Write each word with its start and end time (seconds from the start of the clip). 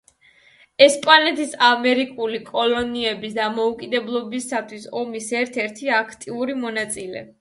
ესპანეთის 0.83 1.51
ამერიკული 1.67 2.39
კოლონიების 2.47 3.35
დამოუკიდებლობისათვის 3.41 4.89
ომის 5.03 5.29
ერთ-ერთი 5.43 5.93
აქტიური 5.99 6.57
მონაწილე. 6.65 7.23